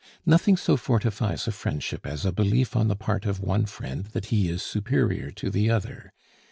[0.25, 4.25] Nothing so fortifies a friendship as a belief on the part of one friend that
[4.33, 6.11] he is superior to the other.